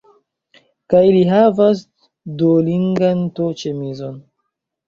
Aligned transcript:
Kaj 0.93 1.01
li 1.15 1.19
havas 1.33 1.83
Duolingan 2.39 3.23
to-ĉemizon 3.41 4.19